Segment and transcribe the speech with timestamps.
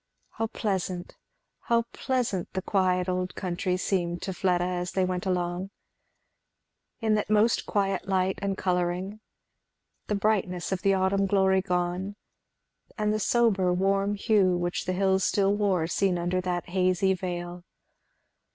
[0.31, 1.15] How pleasant,
[1.65, 5.69] how pleasant, the quiet old country seemed to Fleda as they went long!
[7.01, 9.19] in that most quiet light and colouring;
[10.07, 12.15] the brightness of the autumn glory gone,
[12.97, 17.63] and the sober warm hue which the hills still wore seen under that hazy veil.